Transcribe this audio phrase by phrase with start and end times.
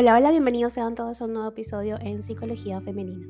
[0.00, 3.26] Hola, hola, bienvenidos sean todos a un nuevo episodio en Psicología Femenina.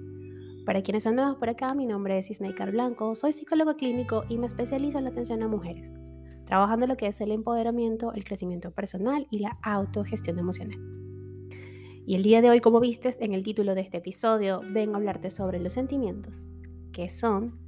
[0.67, 4.37] Para quienes son nuevos por acá, mi nombre es Isnaikar Blanco, soy psicólogo clínico y
[4.37, 5.95] me especializo en la atención a mujeres,
[6.45, 10.79] trabajando lo que es el empoderamiento, el crecimiento personal y la autogestión emocional.
[12.07, 14.99] Y el día de hoy, como vistes en el título de este episodio, vengo a
[14.99, 16.51] hablarte sobre los sentimientos,
[16.93, 17.59] que son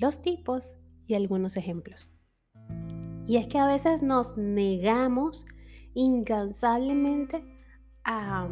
[0.00, 2.10] los tipos y algunos ejemplos.
[3.24, 5.46] Y es que a veces nos negamos
[5.94, 7.51] incansablemente
[8.04, 8.48] a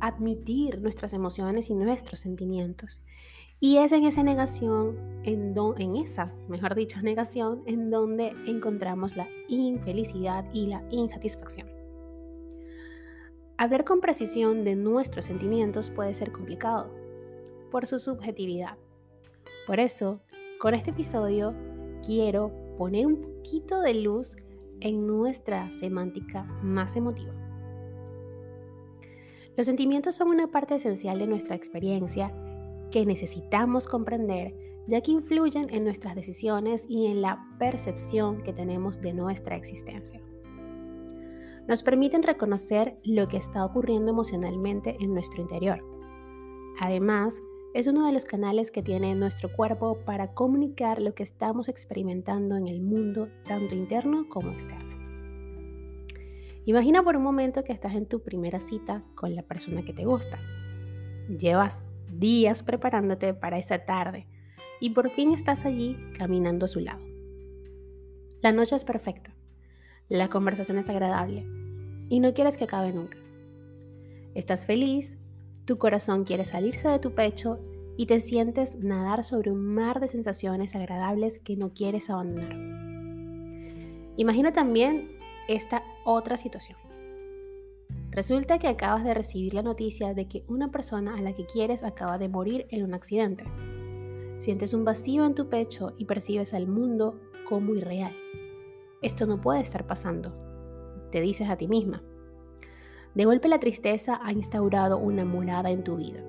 [0.00, 3.02] admitir nuestras emociones y nuestros sentimientos.
[3.60, 9.28] Y es en esa negación, en, en esa, mejor dicho, negación, en donde encontramos la
[9.46, 11.68] infelicidad y la insatisfacción.
[13.58, 16.92] Hablar con precisión de nuestros sentimientos puede ser complicado
[17.70, 18.76] por su subjetividad.
[19.68, 20.20] Por eso,
[20.58, 21.54] con este episodio
[22.04, 24.34] quiero poner un poquito de luz
[24.80, 27.41] en nuestra semántica más emotiva.
[29.56, 32.32] Los sentimientos son una parte esencial de nuestra experiencia
[32.90, 34.54] que necesitamos comprender
[34.86, 40.20] ya que influyen en nuestras decisiones y en la percepción que tenemos de nuestra existencia.
[41.68, 45.84] Nos permiten reconocer lo que está ocurriendo emocionalmente en nuestro interior.
[46.80, 47.40] Además,
[47.74, 52.56] es uno de los canales que tiene nuestro cuerpo para comunicar lo que estamos experimentando
[52.56, 54.91] en el mundo, tanto interno como externo.
[56.64, 60.04] Imagina por un momento que estás en tu primera cita con la persona que te
[60.04, 60.38] gusta.
[61.28, 64.28] Llevas días preparándote para esa tarde
[64.80, 67.04] y por fin estás allí caminando a su lado.
[68.42, 69.34] La noche es perfecta,
[70.08, 71.44] la conversación es agradable
[72.08, 73.18] y no quieres que acabe nunca.
[74.34, 75.18] Estás feliz,
[75.64, 77.58] tu corazón quiere salirse de tu pecho
[77.96, 82.56] y te sientes nadar sobre un mar de sensaciones agradables que no quieres abandonar.
[84.16, 85.18] Imagina también
[85.48, 86.78] esta otra situación.
[88.10, 91.82] Resulta que acabas de recibir la noticia de que una persona a la que quieres
[91.82, 93.44] acaba de morir en un accidente.
[94.38, 97.18] Sientes un vacío en tu pecho y percibes al mundo
[97.48, 98.14] como irreal.
[99.00, 100.36] Esto no puede estar pasando,
[101.10, 102.02] te dices a ti misma.
[103.14, 106.22] De golpe la tristeza ha instaurado una morada en tu vida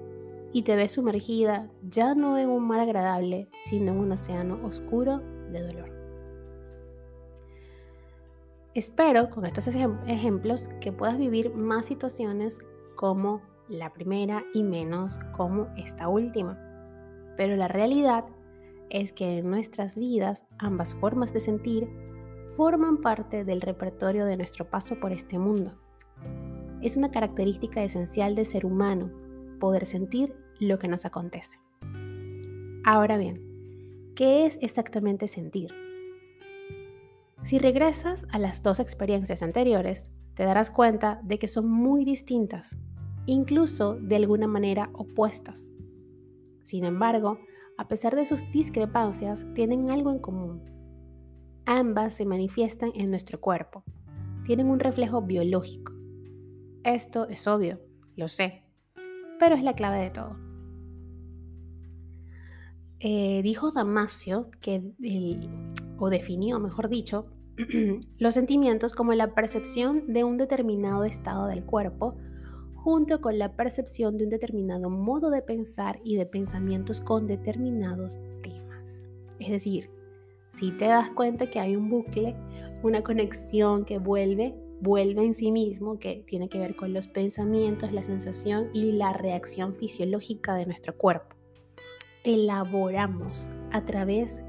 [0.53, 5.19] y te ves sumergida ya no en un mar agradable, sino en un océano oscuro
[5.51, 5.92] de dolor.
[8.75, 12.59] Espero con estos ejemplos que puedas vivir más situaciones
[12.95, 16.57] como la primera y menos como esta última.
[17.37, 18.25] Pero la realidad
[18.89, 21.87] es que en nuestras vidas ambas formas de sentir
[22.57, 25.73] forman parte del repertorio de nuestro paso por este mundo.
[26.81, 29.11] Es una característica esencial del ser humano
[29.59, 31.59] poder sentir lo que nos acontece.
[32.83, 35.71] Ahora bien, ¿qué es exactamente sentir?
[37.43, 42.77] Si regresas a las dos experiencias anteriores, te darás cuenta de que son muy distintas,
[43.25, 45.69] incluso de alguna manera opuestas.
[46.63, 47.39] Sin embargo,
[47.77, 50.63] a pesar de sus discrepancias, tienen algo en común.
[51.65, 53.83] Ambas se manifiestan en nuestro cuerpo,
[54.45, 55.91] tienen un reflejo biológico.
[56.85, 57.81] Esto es obvio,
[58.15, 58.63] lo sé,
[59.37, 60.37] pero es la clave de todo.
[62.99, 64.93] Eh, dijo Damasio que
[65.97, 67.32] o definió, mejor dicho,
[68.17, 72.15] los sentimientos como la percepción de un determinado estado del cuerpo
[72.75, 78.19] junto con la percepción de un determinado modo de pensar y de pensamientos con determinados
[78.41, 79.09] temas.
[79.39, 79.89] Es decir,
[80.49, 82.35] si te das cuenta que hay un bucle,
[82.83, 87.93] una conexión que vuelve, vuelve en sí mismo, que tiene que ver con los pensamientos,
[87.93, 91.35] la sensación y la reacción fisiológica de nuestro cuerpo.
[92.25, 94.43] Elaboramos a través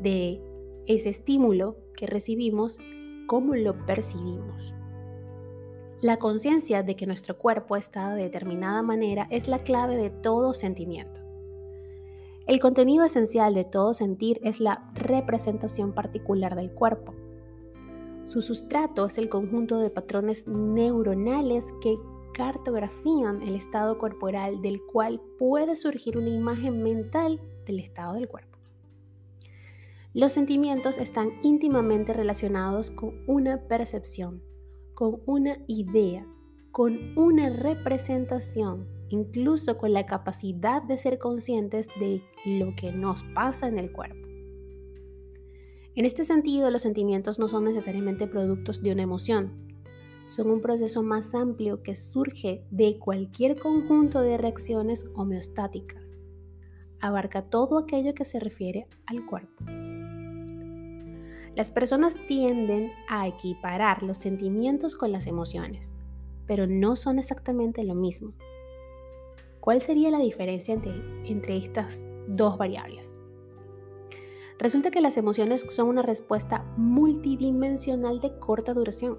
[0.00, 0.40] de
[0.86, 2.78] ese estímulo que recibimos,
[3.26, 4.74] cómo lo percibimos.
[6.00, 10.52] La conciencia de que nuestro cuerpo está de determinada manera es la clave de todo
[10.52, 11.20] sentimiento.
[12.46, 17.14] El contenido esencial de todo sentir es la representación particular del cuerpo.
[18.24, 21.96] Su sustrato es el conjunto de patrones neuronales que
[22.34, 28.51] cartografían el estado corporal del cual puede surgir una imagen mental del estado del cuerpo.
[30.14, 34.42] Los sentimientos están íntimamente relacionados con una percepción,
[34.94, 36.26] con una idea,
[36.70, 43.68] con una representación, incluso con la capacidad de ser conscientes de lo que nos pasa
[43.68, 44.28] en el cuerpo.
[45.94, 49.66] En este sentido, los sentimientos no son necesariamente productos de una emoción,
[50.26, 56.18] son un proceso más amplio que surge de cualquier conjunto de reacciones homeostáticas.
[57.00, 59.64] Abarca todo aquello que se refiere al cuerpo.
[61.54, 65.92] Las personas tienden a equiparar los sentimientos con las emociones,
[66.46, 68.32] pero no son exactamente lo mismo.
[69.60, 70.74] ¿Cuál sería la diferencia
[71.24, 73.12] entre, estas dos variables?
[74.58, 79.18] Resulta que las emociones son una respuesta multidimensional de corta duración,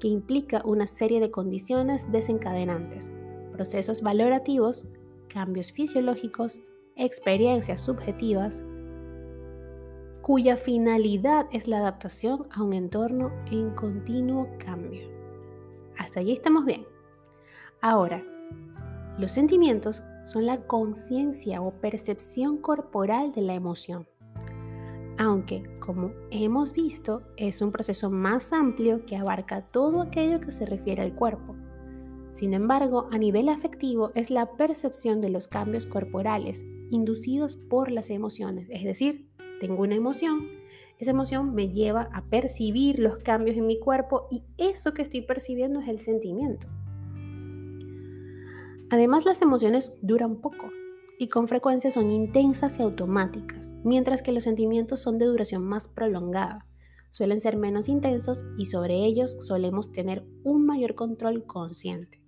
[0.00, 3.12] que implica una serie de condiciones desencadenantes,
[3.52, 4.88] procesos valorativos,
[5.28, 6.60] cambios fisiológicos,
[6.96, 8.64] experiencias subjetivas,
[10.22, 15.08] cuya finalidad es la adaptación a un entorno en continuo cambio.
[15.98, 16.86] Hasta allí estamos bien.
[17.80, 18.22] Ahora,
[19.18, 24.06] los sentimientos son la conciencia o percepción corporal de la emoción.
[25.18, 30.66] Aunque, como hemos visto, es un proceso más amplio que abarca todo aquello que se
[30.66, 31.56] refiere al cuerpo.
[32.30, 38.10] Sin embargo, a nivel afectivo es la percepción de los cambios corporales inducidos por las
[38.10, 39.31] emociones, es decir,
[39.62, 40.48] tengo una emoción,
[40.98, 45.20] esa emoción me lleva a percibir los cambios en mi cuerpo y eso que estoy
[45.20, 46.66] percibiendo es el sentimiento.
[48.90, 50.68] Además, las emociones duran poco
[51.16, 55.86] y con frecuencia son intensas y automáticas, mientras que los sentimientos son de duración más
[55.86, 56.66] prolongada.
[57.10, 62.20] Suelen ser menos intensos y sobre ellos solemos tener un mayor control consciente.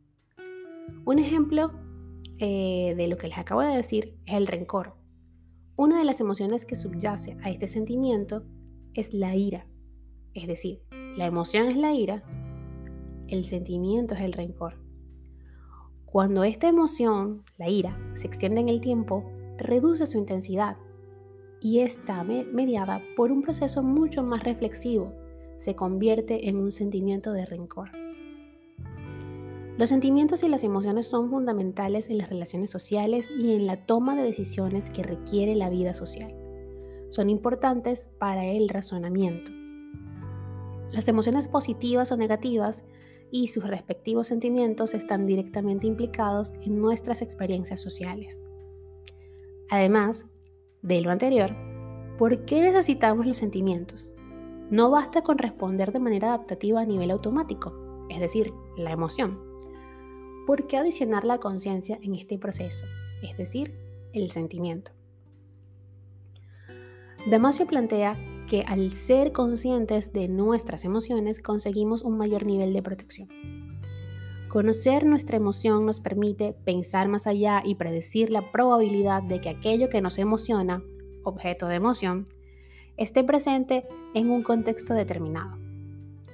[1.04, 1.72] Un ejemplo
[2.38, 5.03] eh, de lo que les acabo de decir es el rencor.
[5.76, 8.44] Una de las emociones que subyace a este sentimiento
[8.94, 9.66] es la ira.
[10.32, 10.82] Es decir,
[11.16, 12.22] la emoción es la ira,
[13.26, 14.78] el sentimiento es el rencor.
[16.04, 19.24] Cuando esta emoción, la ira, se extiende en el tiempo,
[19.58, 20.76] reduce su intensidad
[21.60, 25.12] y está mediada por un proceso mucho más reflexivo,
[25.56, 28.03] se convierte en un sentimiento de rencor.
[29.76, 34.14] Los sentimientos y las emociones son fundamentales en las relaciones sociales y en la toma
[34.14, 36.32] de decisiones que requiere la vida social.
[37.08, 39.50] Son importantes para el razonamiento.
[40.92, 42.84] Las emociones positivas o negativas
[43.32, 48.40] y sus respectivos sentimientos están directamente implicados en nuestras experiencias sociales.
[49.70, 50.26] Además
[50.82, 51.50] de lo anterior,
[52.16, 54.14] ¿por qué necesitamos los sentimientos?
[54.70, 59.53] No basta con responder de manera adaptativa a nivel automático, es decir, la emoción
[60.46, 62.86] ¿por qué adicionar la conciencia en este proceso?
[63.22, 63.74] Es decir,
[64.12, 64.92] el sentimiento.
[67.26, 73.28] Damasio plantea que al ser conscientes de nuestras emociones conseguimos un mayor nivel de protección.
[74.48, 79.88] Conocer nuestra emoción nos permite pensar más allá y predecir la probabilidad de que aquello
[79.88, 80.82] que nos emociona,
[81.24, 82.28] objeto de emoción,
[82.96, 85.56] esté presente en un contexto determinado,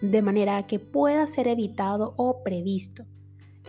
[0.02, 3.06] de manera que pueda ser evitado o previsto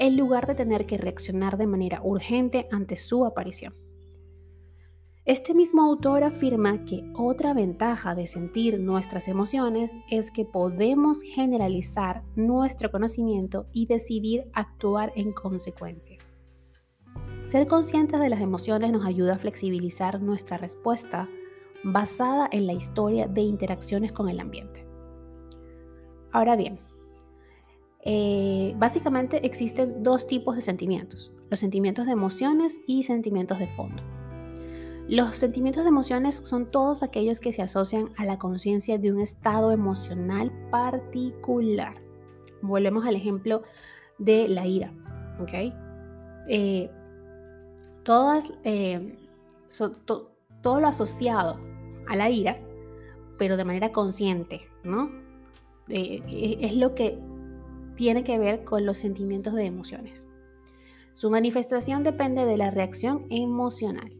[0.01, 3.75] en lugar de tener que reaccionar de manera urgente ante su aparición.
[5.25, 12.23] Este mismo autor afirma que otra ventaja de sentir nuestras emociones es que podemos generalizar
[12.35, 16.17] nuestro conocimiento y decidir actuar en consecuencia.
[17.45, 21.29] Ser conscientes de las emociones nos ayuda a flexibilizar nuestra respuesta
[21.83, 24.83] basada en la historia de interacciones con el ambiente.
[26.31, 26.79] Ahora bien,
[28.03, 34.01] eh, básicamente existen dos tipos de sentimientos, los sentimientos de emociones y sentimientos de fondo.
[35.07, 39.19] Los sentimientos de emociones son todos aquellos que se asocian a la conciencia de un
[39.19, 42.01] estado emocional particular.
[42.61, 43.63] Volvemos al ejemplo
[44.17, 44.93] de la ira.
[46.47, 46.89] Eh,
[48.03, 49.17] todas, eh,
[50.61, 51.59] todo lo asociado
[52.07, 52.59] a la ira,
[53.37, 55.09] pero de manera consciente, ¿no?
[55.89, 57.19] es lo que
[57.95, 60.25] tiene que ver con los sentimientos de emociones.
[61.13, 64.17] Su manifestación depende de la reacción emocional.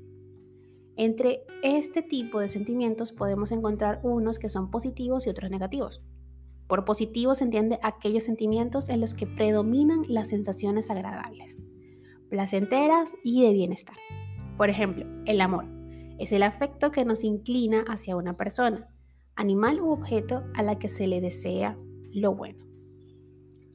[0.98, 6.04] Entre este tipo de sentimientos podemos encontrar unos que son positivos y otros negativos.
[6.68, 11.58] Por positivos se entiende aquellos sentimientos en los que predominan las sensaciones agradables,
[12.30, 13.98] placenteras y de bienestar.
[14.58, 15.66] Por ejemplo, el amor
[16.20, 18.88] es el afecto que nos inclina hacia una persona,
[19.36, 21.78] animal u objeto a la que se le desea
[22.14, 22.71] lo bueno.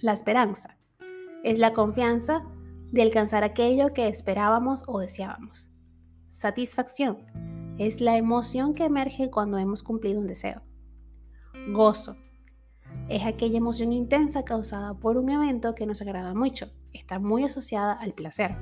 [0.00, 0.76] La esperanza
[1.42, 2.44] es la confianza
[2.92, 5.70] de alcanzar aquello que esperábamos o deseábamos.
[6.26, 7.24] Satisfacción
[7.78, 10.60] es la emoción que emerge cuando hemos cumplido un deseo.
[11.72, 12.16] Gozo
[13.08, 17.94] es aquella emoción intensa causada por un evento que nos agrada mucho, está muy asociada
[17.94, 18.54] al placer.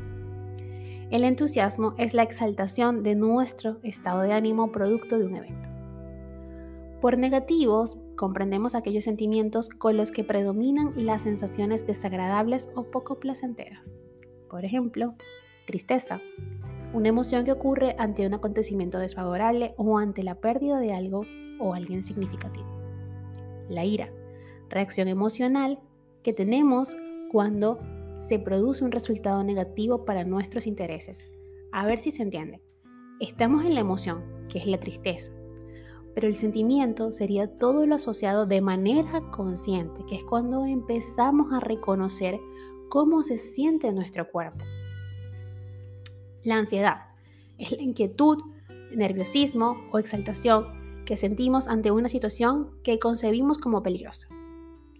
[1.10, 5.73] El entusiasmo es la exaltación de nuestro estado de ánimo producto de un evento.
[7.04, 13.94] Por negativos, comprendemos aquellos sentimientos con los que predominan las sensaciones desagradables o poco placenteras.
[14.48, 15.14] Por ejemplo,
[15.66, 16.22] tristeza,
[16.94, 21.26] una emoción que ocurre ante un acontecimiento desfavorable o ante la pérdida de algo
[21.60, 22.64] o alguien significativo.
[23.68, 24.10] La ira,
[24.70, 25.80] reacción emocional
[26.22, 26.96] que tenemos
[27.30, 27.80] cuando
[28.16, 31.26] se produce un resultado negativo para nuestros intereses.
[31.70, 32.62] A ver si se entiende.
[33.20, 35.34] Estamos en la emoción, que es la tristeza,
[36.14, 41.60] pero el sentimiento sería todo lo asociado de manera consciente, que es cuando empezamos a
[41.60, 42.38] reconocer
[42.88, 44.64] cómo se siente nuestro cuerpo.
[46.44, 47.08] La ansiedad
[47.58, 48.38] es la inquietud,
[48.94, 54.28] nerviosismo o exaltación que sentimos ante una situación que concebimos como peligrosa.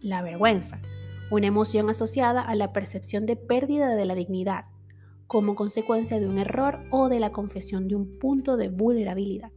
[0.00, 0.82] La vergüenza,
[1.30, 4.66] una emoción asociada a la percepción de pérdida de la dignidad
[5.26, 9.50] como consecuencia de un error o de la confesión de un punto de vulnerabilidad.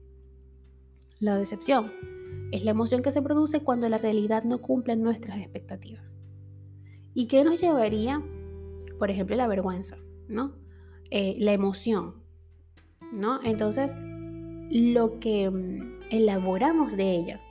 [1.20, 1.92] La decepción
[2.52, 6.16] es la emoción que se produce cuando la realidad no cumple nuestras expectativas.
[7.16, 8.22] ¿Y qué nos llevaría,
[9.00, 9.98] por ejemplo, la vergüenza,
[10.28, 10.54] ¿no?
[11.10, 12.22] Eh, la emoción,
[13.12, 13.40] ¿no?
[13.44, 13.96] Entonces,
[14.70, 17.42] lo que mm, elaboramos de ella,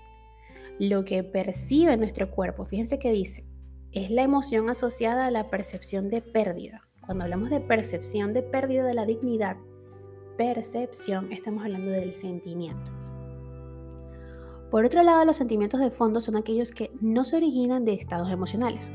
[0.78, 3.48] lo que percibe nuestro cuerpo, fíjense que dice,
[3.90, 6.82] es la emoción asociada a la percepción de pérdida.
[7.04, 9.56] Cuando hablamos de percepción de pérdida de la dignidad,
[10.36, 12.95] percepción, estamos hablando del sentimiento.
[14.70, 18.30] Por otro lado, los sentimientos de fondo son aquellos que no se originan de estados
[18.30, 18.92] emocionales.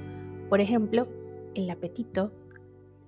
[0.49, 1.07] Por ejemplo,
[1.55, 2.31] el apetito,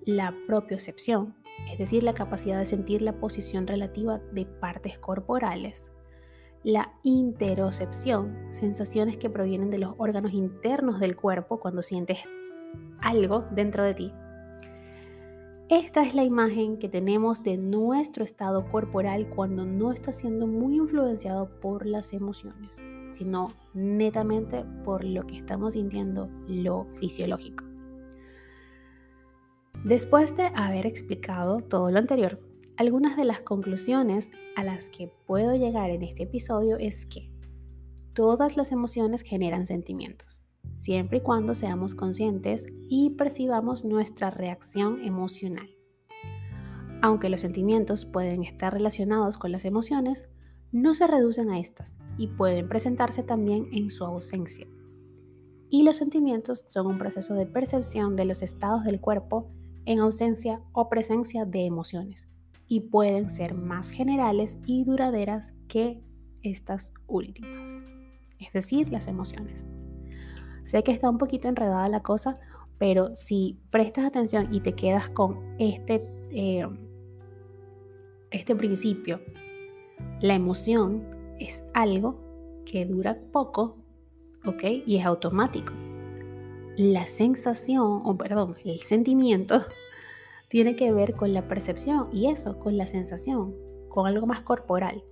[0.04, 1.34] la propiocepción,
[1.70, 5.92] es decir, la capacidad de sentir la posición relativa de partes corporales,
[6.62, 12.20] la interocepción, sensaciones que provienen de los órganos internos del cuerpo cuando sientes
[13.00, 14.12] algo dentro de ti,
[15.74, 20.76] esta es la imagen que tenemos de nuestro estado corporal cuando no está siendo muy
[20.76, 27.64] influenciado por las emociones, sino netamente por lo que estamos sintiendo, lo fisiológico.
[29.84, 32.38] Después de haber explicado todo lo anterior,
[32.76, 37.32] algunas de las conclusiones a las que puedo llegar en este episodio es que
[38.12, 45.68] todas las emociones generan sentimientos siempre y cuando seamos conscientes y percibamos nuestra reacción emocional.
[47.02, 50.26] Aunque los sentimientos pueden estar relacionados con las emociones,
[50.72, 54.66] no se reducen a estas y pueden presentarse también en su ausencia.
[55.70, 59.50] Y los sentimientos son un proceso de percepción de los estados del cuerpo
[59.84, 62.28] en ausencia o presencia de emociones
[62.66, 66.02] y pueden ser más generales y duraderas que
[66.42, 67.84] estas últimas,
[68.40, 69.66] es decir, las emociones.
[70.64, 72.38] Sé que está un poquito enredada la cosa,
[72.78, 76.66] pero si prestas atención y te quedas con este, eh,
[78.30, 79.20] este principio,
[80.20, 81.04] la emoción
[81.38, 82.20] es algo
[82.64, 83.76] que dura poco,
[84.46, 84.64] ¿ok?
[84.86, 85.72] Y es automático.
[86.76, 89.60] La sensación, o perdón, el sentimiento
[90.48, 93.54] tiene que ver con la percepción y eso, con la sensación,
[93.88, 95.04] con algo más corporal.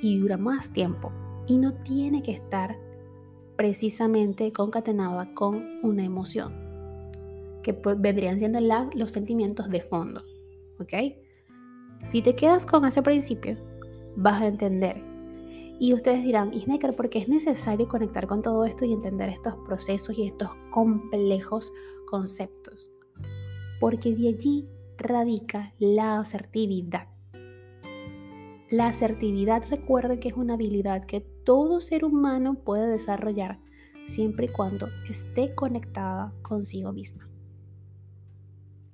[0.00, 1.10] Y dura más tiempo.
[1.46, 2.78] Y no tiene que estar
[3.58, 6.54] precisamente concatenada con una emoción,
[7.64, 8.60] que vendrían siendo
[8.94, 10.22] los sentimientos de fondo.
[10.78, 10.94] ¿Ok?
[12.04, 13.56] Si te quedas con ese principio,
[14.16, 15.02] vas a entender.
[15.80, 19.56] Y ustedes dirán, Isnecker, ¿por qué es necesario conectar con todo esto y entender estos
[19.66, 21.72] procesos y estos complejos
[22.06, 22.92] conceptos?
[23.80, 27.08] Porque de allí radica la asertividad.
[28.70, 33.58] La asertividad recuerden que es una habilidad que todo ser humano puede desarrollar
[34.04, 37.26] siempre y cuando esté conectada consigo misma.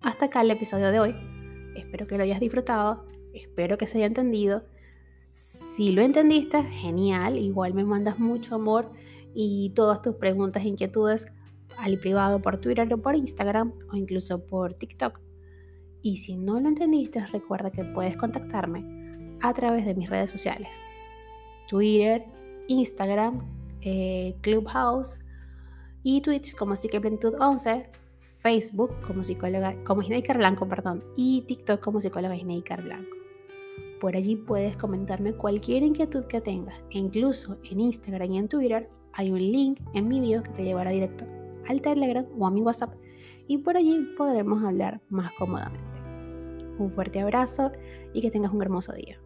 [0.00, 1.16] Hasta acá el episodio de hoy.
[1.74, 4.62] Espero que lo hayas disfrutado, espero que se haya entendido.
[5.32, 8.92] Si lo entendiste, genial, igual me mandas mucho amor
[9.34, 11.26] y todas tus preguntas e inquietudes
[11.76, 15.20] al privado por Twitter o por Instagram o incluso por TikTok.
[16.02, 20.68] Y si no lo entendiste, recuerda que puedes contactarme a través de mis redes sociales.
[21.66, 22.24] Twitter,
[22.68, 23.40] Instagram,
[23.82, 25.20] eh, Clubhouse
[26.02, 27.90] y Twitch como Psiqueplenitud 11,
[28.20, 33.16] Facebook como psicóloga, como Blanco, perdón, y TikTok como psicóloga Isneikar Blanco.
[34.00, 38.90] Por allí puedes comentarme cualquier inquietud que tengas e incluso en Instagram y en Twitter
[39.14, 41.24] hay un link en mi bio que te llevará directo
[41.68, 42.94] al Telegram o a mi WhatsApp
[43.46, 45.80] y por allí podremos hablar más cómodamente.
[46.78, 47.72] Un fuerte abrazo
[48.12, 49.23] y que tengas un hermoso día.